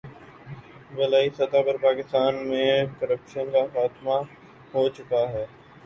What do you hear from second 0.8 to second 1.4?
بالائی